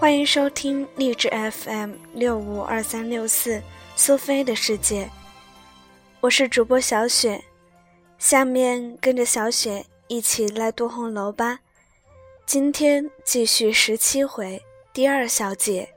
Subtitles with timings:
[0.00, 3.60] 欢迎收听励志 FM 六五二三六四
[3.96, 5.10] 苏菲的世界，
[6.20, 7.42] 我是主播小雪。
[8.16, 11.58] 下面跟着小雪一起来读红楼吧。
[12.46, 14.62] 今天继续十七回
[14.92, 15.88] 第二小节。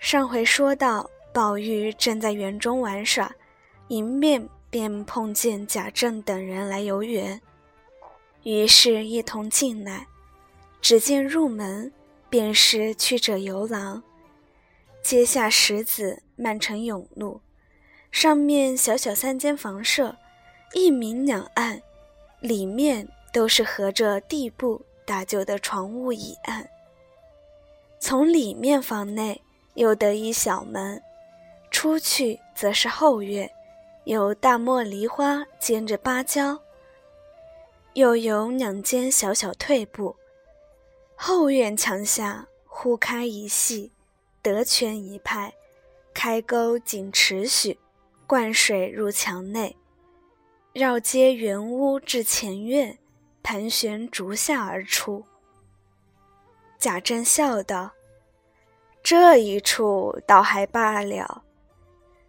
[0.00, 3.32] 上回说到，宝玉正在园中玩耍，
[3.86, 7.40] 迎面便碰见贾政等人来游园，
[8.42, 10.08] 于是一同进来。
[10.82, 11.92] 只见入门。
[12.36, 14.02] 便是曲者游廊，
[15.02, 17.40] 阶下石子漫成甬路，
[18.12, 20.14] 上面小小三间房舍，
[20.74, 21.80] 一明两暗，
[22.40, 26.68] 里面都是合着地布打就的床屋椅案。
[27.98, 29.40] 从里面房内
[29.72, 31.02] 又得一小门，
[31.70, 33.50] 出去则是后院，
[34.04, 36.60] 有大茉梨花兼着芭蕉，
[37.94, 40.14] 又有两间小小退步。
[41.16, 43.90] 后院墙下忽开一隙，
[44.42, 45.52] 得泉一派，
[46.14, 47.78] 开沟仅尺许，
[48.26, 49.74] 灌水入墙内，
[50.74, 52.98] 绕街圆屋至前院，
[53.42, 55.24] 盘旋竹下而出。
[56.78, 57.92] 贾政笑道
[59.02, 61.42] ：“这一处倒还罢了，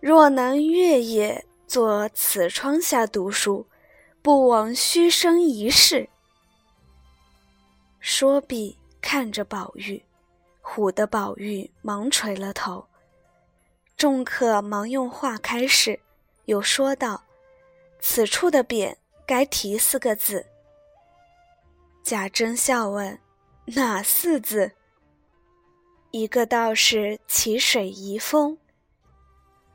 [0.00, 3.66] 若能月夜坐此窗下读书，
[4.22, 6.08] 不枉虚生一世。”
[8.00, 10.02] 说毕，看着宝玉，
[10.62, 12.86] 唬得宝玉忙垂了头。
[13.96, 15.98] 众客忙用话开始，
[16.44, 17.22] 又说道
[18.00, 18.94] ：“此处的匾
[19.26, 20.46] 该题四个字。”
[22.02, 23.18] 贾珍笑问
[23.74, 24.70] ：“哪四字？”
[26.12, 28.56] 一个道是“奇水遗风”，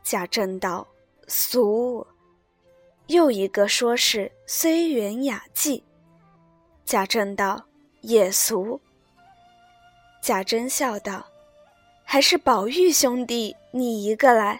[0.03, 0.87] 贾政道
[1.27, 2.05] ：“俗。”
[3.07, 5.83] 又一个说是“虽远雅迹”，
[6.85, 7.65] 贾政道。
[8.07, 8.79] 也俗。
[10.25, 11.23] 贾珍笑道
[12.03, 14.59] ：“还是宝玉兄弟你一个来。”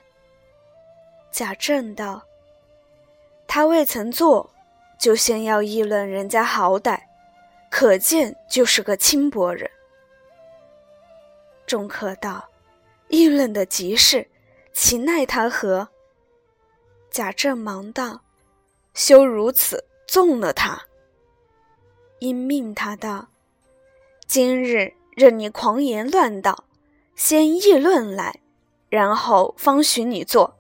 [1.34, 2.22] 贾政道
[3.50, 4.48] ：“他未曾做，
[5.00, 7.02] 就先要议论人家好歹，
[7.72, 9.68] 可见就是个轻薄人。”
[11.66, 12.48] 众客道
[13.10, 14.30] ：“议论的极是，
[14.72, 15.90] 岂奈他何？”
[17.10, 18.22] 贾政忙道
[18.94, 20.80] ：“休如此，纵了他。”
[22.22, 23.30] 因命他道。
[24.28, 26.66] 今日任你狂言乱道，
[27.16, 28.42] 先议论来，
[28.90, 30.58] 然后方许你做。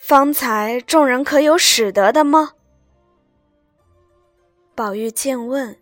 [0.00, 2.52] 方才众人可有使得的吗？
[4.74, 5.76] 宝玉见问，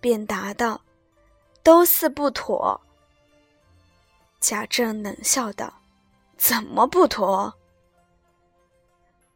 [0.00, 0.82] 便答道
[1.62, 2.80] ：“都似不妥。”
[4.40, 5.72] 贾政冷笑道
[6.36, 7.54] ：“怎么不妥？”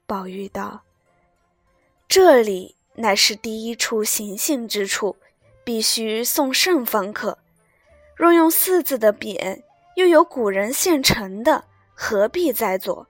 [0.04, 0.82] 宝玉道
[2.08, 5.16] ：“这里乃是第一处行刑之处。”
[5.66, 7.36] 必须送圣方可。
[8.14, 9.64] 若用四字的匾，
[9.96, 13.08] 又有古人现成的，何必再做？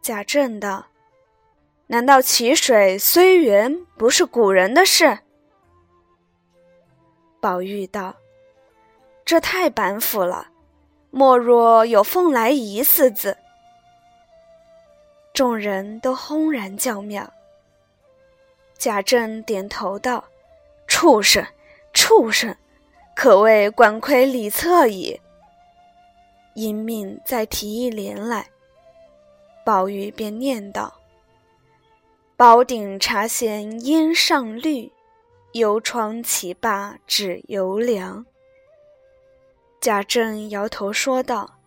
[0.00, 0.86] 贾政道
[1.88, 5.18] ：“难道淇水虽源不是古人的事？”
[7.38, 8.16] 宝玉道
[9.26, 10.48] ：“这太板斧了。
[11.10, 13.36] 莫若有凤来仪四字。”
[15.34, 17.30] 众人都轰然叫妙。
[18.78, 20.24] 贾政点头道。
[21.04, 21.46] 畜生，
[21.92, 22.56] 畜生，
[23.14, 25.20] 可谓管窥礼策矣。
[26.54, 28.48] 因命再提一联来，
[29.66, 30.94] 宝玉便念道
[32.38, 34.90] ：“宝鼎茶闲烟上绿，
[35.52, 38.24] 油窗起罢指犹凉。”
[39.82, 41.58] 贾政摇头说道：“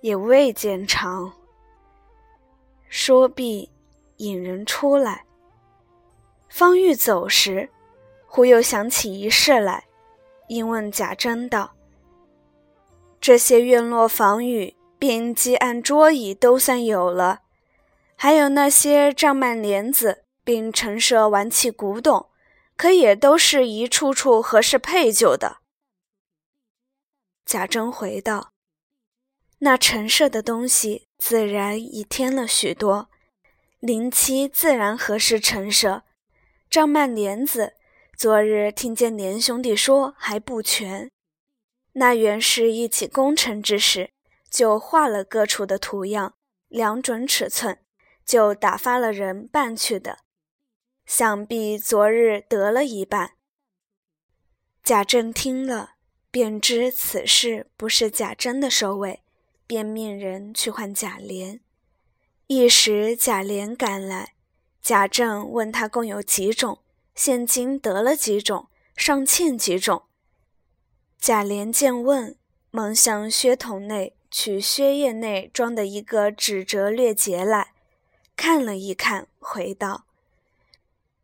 [0.00, 1.30] 也未见长。”
[2.88, 3.70] 说毕，
[4.16, 5.26] 引人出来。
[6.48, 7.68] 方欲走时。
[8.30, 9.86] 忽又想起一事来，
[10.48, 11.74] 因问贾珍道
[13.18, 17.40] ：“这些院落房宇、并积案桌椅都算有了，
[18.16, 22.28] 还有那些帐幔帘子，并陈设玩器古董，
[22.76, 25.56] 可也都是一处处合适配就的。”
[27.46, 28.52] 贾珍回道
[29.60, 33.08] ：“那陈设的东西，自然已添了许多，
[33.80, 36.02] 临期自然合适陈设，
[36.68, 37.72] 帐幔帘子。”
[38.18, 41.08] 昨日听见连兄弟说还不全，
[41.92, 44.10] 那原是一起工程之事，
[44.50, 46.34] 就画了各处的图样，
[46.66, 47.78] 量准尺寸，
[48.24, 50.18] 就打发了人办去的。
[51.06, 53.34] 想必昨日得了一半。
[54.82, 55.92] 贾政听了，
[56.32, 59.22] 便知此事不是贾珍的收尾，
[59.64, 61.60] 便命人去唤贾琏。
[62.48, 64.34] 一时贾琏赶来，
[64.82, 66.80] 贾政问他共有几种。
[67.18, 70.04] 现今得了几种，尚欠几种。
[71.18, 72.36] 贾琏见问，
[72.70, 77.72] 忙向靴筒内取靴叶内装的一个纸折略结来，
[78.36, 80.04] 看了一看，回道：“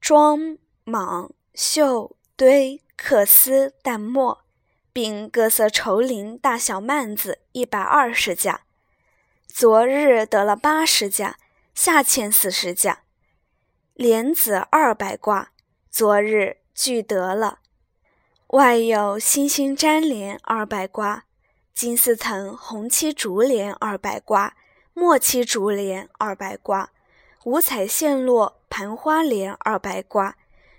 [0.03, 4.45] 装蟒绣堆缂丝淡墨，
[4.93, 8.63] 并各色绸绫大小幔子一百二十架。
[9.47, 11.39] 昨日得了八十架，
[11.73, 13.05] 下欠四十架。
[13.95, 15.53] 莲子二百挂，
[15.97, 17.61] 昨日俱得了。
[18.49, 21.23] 外有星星粘莲二百瓜，
[21.73, 24.57] 金丝藤红漆竹帘二百瓜，
[24.93, 26.91] 墨漆竹帘二百瓜，
[27.45, 30.37] 五彩线络盘花帘二百瓜。”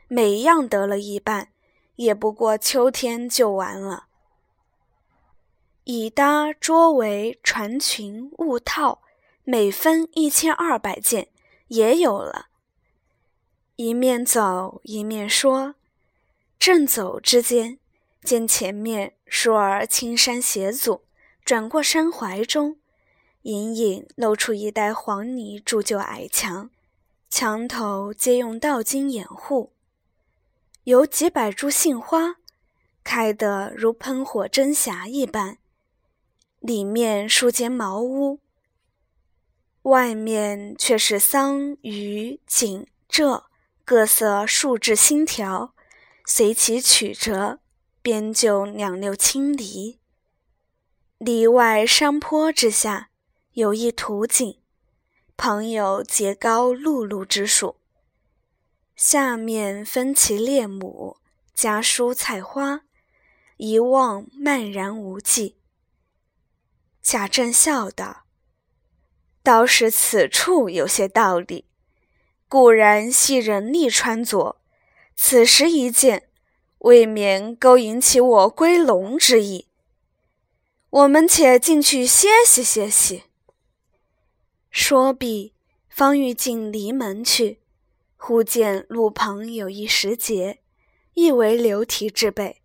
[0.09, 1.47] 每样得了一半，
[1.95, 4.07] 也不过秋天就完了。
[5.85, 9.01] 以搭桌围船裙物套，
[9.45, 11.29] 每分一千二百件，
[11.69, 12.47] 也有了。
[13.77, 15.75] 一面走一面说，
[16.57, 17.77] 正走之间，
[18.23, 21.01] 见前面倏儿青山斜阻，
[21.43, 22.77] 转过山怀中，
[23.41, 26.69] 隐隐露出一带黄泥铸就矮墙，
[27.29, 29.73] 墙头皆用道金掩护。
[30.85, 32.37] 有几百株杏花，
[33.03, 35.57] 开得如喷火真霞一般。
[36.61, 38.39] 里面数间茅屋，
[39.81, 43.43] 外面却是桑榆锦柘
[43.87, 45.75] 各色树枝新条，
[46.25, 47.59] 随其曲折，
[48.01, 49.99] 编就两六青篱。
[51.19, 53.11] 篱外山坡之下，
[53.51, 54.59] 有一土井，
[55.37, 57.75] 旁有结高露露之树。
[58.95, 61.17] 下面分其列亩，
[61.53, 62.85] 加蔬菜花，
[63.57, 65.59] 一望漫然无际。
[67.03, 68.25] 贾政笑道
[69.43, 71.64] ：“倒是此处有些道理。
[72.47, 74.57] 固然系人力穿着，
[75.15, 76.29] 此时一见，
[76.79, 79.67] 未免勾引起我归笼之意。
[80.89, 83.23] 我们且进去歇息歇息。”
[84.69, 85.53] 说毕，
[85.89, 87.59] 方欲进篱门去。
[88.17, 90.57] 忽见路旁有一石碣，
[91.13, 92.61] 亦为流题之辈。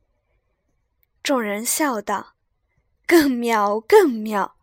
[1.23, 2.35] 众人笑道
[3.07, 4.57] ：“更妙，更妙！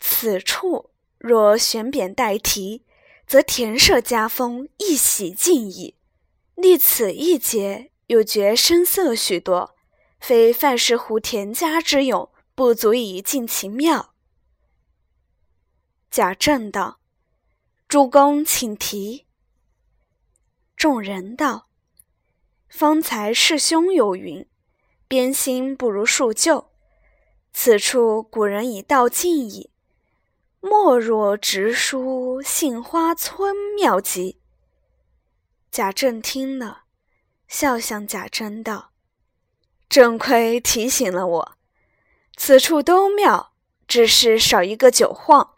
[0.00, 2.84] 此处若悬匾代题，
[3.28, 5.96] 则田舍家风一洗尽矣。
[6.54, 9.76] 立此一节，又觉声色许多，
[10.18, 14.14] 非范氏湖田家之勇，不足以尽其妙。”
[16.10, 17.00] 贾政道
[17.86, 19.26] ：“主公请提。”
[20.74, 21.68] 众人道
[22.68, 24.48] ：“方才师兄有云，
[25.06, 26.70] 边心不如树旧。
[27.52, 29.70] 此处古人已道尽矣，
[30.68, 34.40] 莫若直书杏花村妙籍。”
[35.70, 36.82] 贾政听了，
[37.46, 38.92] 笑向贾珍道
[39.88, 41.58] ：“正亏提醒了我，
[42.36, 43.52] 此处都妙，
[43.86, 45.54] 只是少一个酒晃。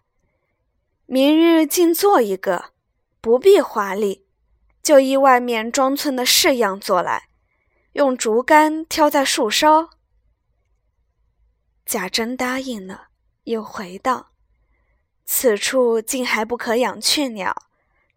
[1.06, 2.72] 明日竟做一个，
[3.20, 4.26] 不必华丽。”
[4.82, 7.28] 就依外面庄村的式样做来，
[7.92, 9.90] 用竹竿挑在树梢。
[11.84, 13.08] 贾珍答应了，
[13.44, 14.29] 又回道
[15.32, 17.54] ：“此处竟还不可养雀鸟，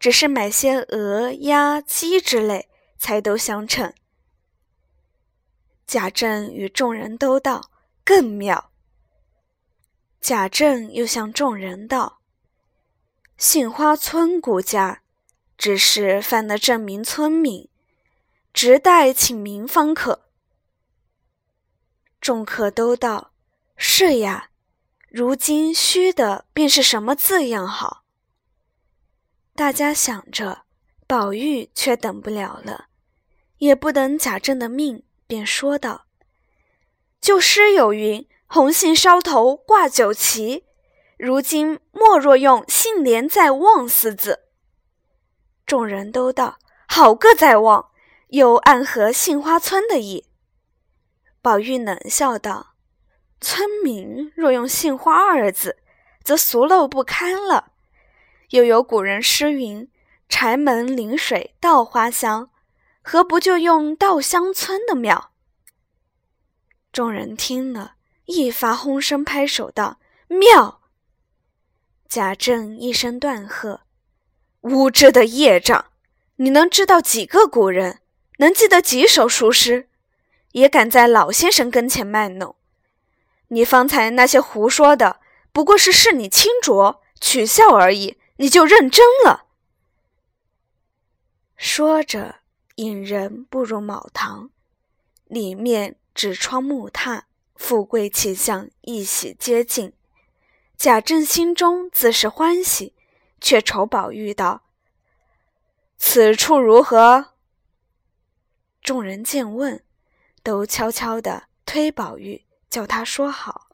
[0.00, 2.68] 只是买些鹅、鸭、鸡之类，
[2.98, 3.94] 才都相称。”
[5.86, 7.70] 贾政与众人都道
[8.04, 8.72] ：“更妙。”
[10.20, 12.18] 贾政又向众人道
[13.38, 15.02] ：“杏花村顾家。”
[15.56, 17.68] 只是犯了证明村民，
[18.52, 20.24] 直待请名方可。
[22.20, 23.30] 众客都道
[23.78, 24.50] ：“是呀，
[25.16, 28.02] 如今虚的便是什么字样好？”
[29.54, 30.62] 大家想着，
[31.06, 32.86] 宝玉却等不了了，
[33.58, 36.06] 也不等贾政的命，便说道
[37.22, 40.64] ：“旧诗有云，红杏梢头挂酒旗。
[41.16, 44.40] 如今莫若用‘杏帘在望’四字。”
[45.64, 47.90] 众人都道：“好个在望！”
[48.30, 50.26] 又暗合杏花村的意。
[51.40, 52.73] 宝玉冷笑道
[53.44, 55.76] ：“村民若用杏花二字，
[56.22, 57.72] 则俗陋不堪了。
[58.48, 59.86] 又有古人诗云
[60.30, 62.48] ：‘柴门临水稻花香’，
[63.04, 65.32] 何不就用稻香村的妙？”
[66.90, 70.80] 众人听了，一发哄声拍手道：“妙！”
[72.08, 73.82] 贾政一声断喝。
[74.62, 75.84] 无知的业障！
[76.36, 78.00] 你能知道几个古人？
[78.38, 79.90] 能记得几首熟诗？
[80.52, 82.56] 也敢在老先生跟前卖弄？
[83.54, 85.20] 你方才那些胡说的，
[85.52, 89.46] 不过是视你轻浊，取笑而已，你就认真了。
[91.56, 92.40] 说着，
[92.74, 94.50] 引人步入卯堂，
[95.26, 97.22] 里面纸窗木榻，
[97.54, 99.92] 富贵气象一喜接近。
[100.76, 102.92] 贾政心中自是欢喜，
[103.40, 104.62] 却愁宝玉道
[105.96, 107.26] ：“此处如何？”
[108.82, 109.80] 众人见问，
[110.42, 112.44] 都悄悄地推宝玉，
[112.74, 113.68] 叫他说好。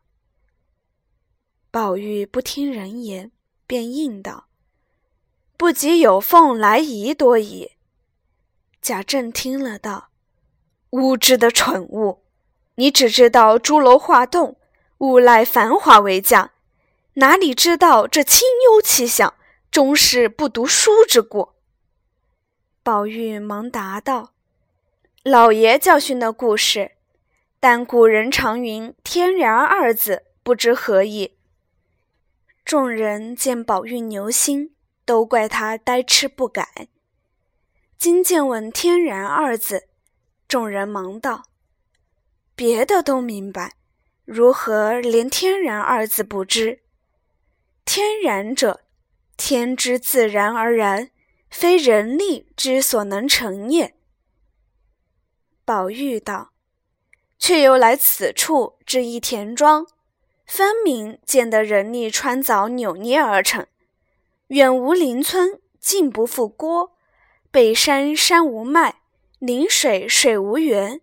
[1.71, 3.33] 宝玉不听人言，
[3.67, 4.49] 便应道
[5.57, 7.71] ：“不及有凤来仪多矣。”
[8.83, 10.11] 贾政听了道
[10.91, 12.25] ：“无知的蠢物，
[12.75, 14.59] 你只知道朱楼画栋，
[14.99, 16.51] 无赖繁华为佳。”
[17.17, 19.33] 哪里知道这清幽气象，
[19.71, 21.57] 终是不读书之过。
[22.83, 24.35] 宝玉忙答道
[25.25, 26.93] ：“老爷教训的故事，
[27.61, 31.37] 但古人常云‘天然’二字，不知何意。”
[32.65, 34.75] 众人见宝玉牛心，
[35.05, 36.89] 都怪他呆痴不改。
[37.99, 39.89] 今见闻“天然”二字，
[40.49, 41.43] 众人忙道
[42.57, 43.75] ：“别的都明白，
[44.25, 46.81] 如何连‘天然’二字不知？”
[47.85, 48.85] 天然者，
[49.37, 51.11] 天之自然而然，
[51.51, 53.97] 非人力之所能成也。
[55.65, 56.50] 宝玉道
[57.41, 59.87] ：“却又来此处至一田庄，
[60.47, 63.67] 分明见得人力穿凿扭捏而成。
[64.49, 66.93] 远无邻村，近不复郭，
[67.51, 69.01] 北山山无脉，
[69.39, 71.01] 临水水无源，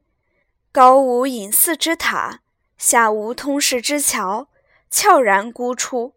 [0.72, 2.41] 高无隐寺之塔，
[2.77, 4.48] 下无通市之桥，
[4.91, 6.13] 悄然孤出。”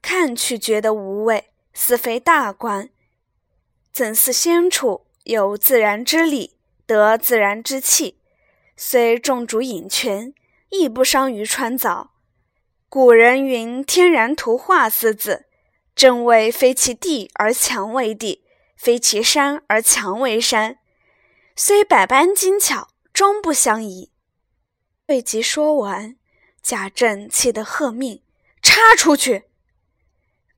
[0.00, 2.88] 看去觉得无味，似非大观。
[3.92, 6.54] 怎似仙处有自然之理，
[6.86, 8.17] 得自然之气，
[8.80, 10.32] 虽众主引泉，
[10.68, 12.10] 亦不伤于穿凿。
[12.88, 15.46] 古人云“天然图画”四字，
[15.96, 18.44] 正谓非其地而强为地，
[18.76, 20.78] 非其山而强为山。
[21.56, 24.12] 虽百般精巧，终不相宜。
[25.08, 26.16] 未及说完，
[26.62, 28.22] 贾政气得喝命
[28.62, 29.46] ：“插出去！”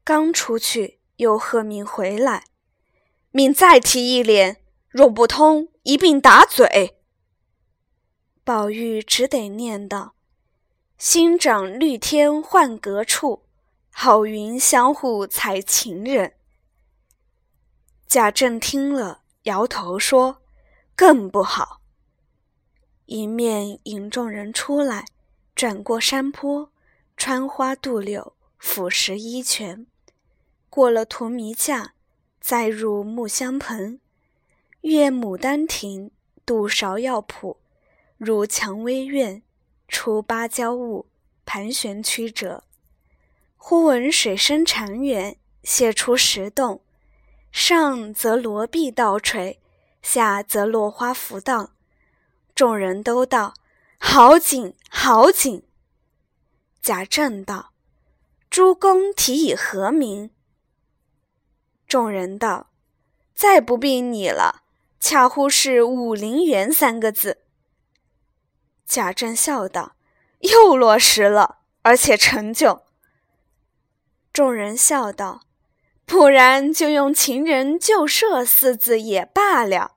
[0.05, 2.45] 刚出去，又喝命回来，
[3.31, 4.59] 命再提一联，
[4.91, 7.00] 若不通，一并打嘴。
[8.53, 10.17] 宝玉只得念道
[10.99, 13.45] ：“新长绿天换阁处，
[13.93, 16.35] 好云相互采情人。”
[18.09, 20.39] 贾政听了，摇头说
[20.97, 21.81] ：“更不好。”
[23.07, 25.05] 一面引众人出来，
[25.55, 26.73] 转过山坡，
[27.17, 29.87] 穿花渡柳，俯拾一泉。
[30.69, 31.95] 过了荼蘼架，
[32.41, 34.01] 再入木香棚，
[34.81, 36.11] 越牡丹亭，
[36.45, 37.59] 渡芍药圃，
[38.23, 39.43] 入蔷薇院，
[39.89, 41.07] 出芭蕉坞，
[41.47, 42.65] 盘旋曲折。
[43.57, 46.83] 忽闻水声潺湲，泻出石洞，
[47.51, 49.59] 上则罗碧倒垂，
[50.03, 51.73] 下则落花浮荡。
[52.55, 53.55] 众人都道
[53.97, 55.63] ：“好景，好景！”
[56.83, 57.73] 贾政道
[58.51, 60.29] ：“诸公题以何名？”
[61.89, 62.69] 众人道
[63.35, 64.65] ：“再不必你了，
[65.01, 67.39] 恰乎是‘武陵源’三个字。”
[68.91, 69.95] 贾政笑道
[70.51, 72.83] ：“又落实了，而且成就。”
[74.35, 75.43] 众人笑道
[76.05, 79.93] ：“不然就用‘情人旧舍’四字也罢了。”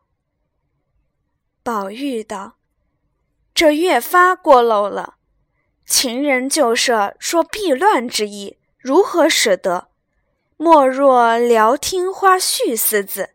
[1.63, 2.57] 宝玉道
[3.55, 5.15] ：“这越发过漏了
[5.87, 9.89] ，‘情人旧舍’说避乱之意，如何使得？”
[10.55, 13.31] 莫若聊听花絮四字。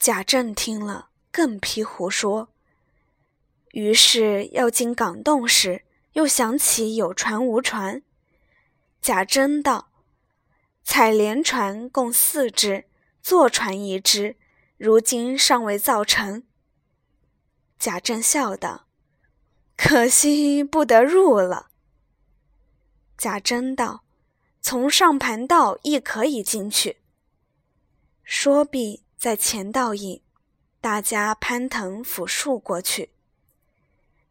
[0.00, 2.48] 贾政听了，更批胡说。
[3.76, 5.82] 于是要进港洞时，
[6.14, 8.02] 又想起有船无船。
[9.02, 9.90] 贾珍道
[10.82, 12.86] ：“采莲船共四只，
[13.20, 14.36] 坐船一只，
[14.78, 16.44] 如今尚未造成。”
[17.78, 18.86] 贾政笑道
[19.76, 21.68] ：“可惜不得入了。”
[23.18, 24.04] 贾珍道。
[24.62, 26.96] 从上盘道亦可以进去。
[28.24, 30.22] 说毕，在前道引，
[30.80, 33.10] 大家攀藤抚树过去。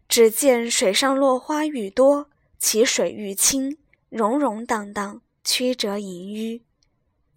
[0.07, 3.77] 只见水上落花愈多，其水愈清，
[4.09, 6.62] 溶溶荡荡，曲折隐淤。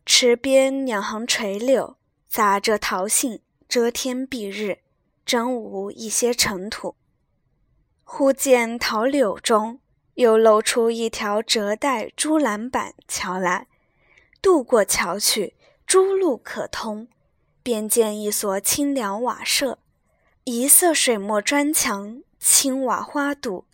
[0.06, 1.96] 池边两行垂柳，
[2.28, 4.78] 杂着桃杏，遮天蔽日，
[5.26, 6.94] 真无一些尘土。
[8.04, 9.80] 忽见桃柳中。
[10.14, 13.68] 又露出一条折带朱栏板桥来，
[14.42, 15.54] 渡过桥去，
[15.86, 17.06] 诸路可通。
[17.62, 19.78] 便见一所清凉瓦舍，
[20.42, 23.66] 一色水墨砖墙，青瓦花堵。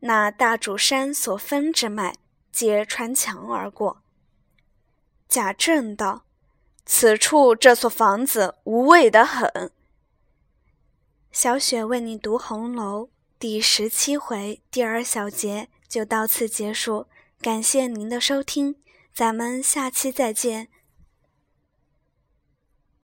[0.00, 2.16] 那大主山所分之脉，
[2.52, 4.02] 皆穿墙而过。
[5.26, 6.26] 贾政道
[6.84, 9.72] ：“此处这所房子无味得很。”
[11.32, 13.08] 小雪为你读红楼。
[13.38, 17.06] 第十七回第二小节就到此结束，
[17.40, 18.76] 感谢您的收听，
[19.14, 20.68] 咱们下期再见。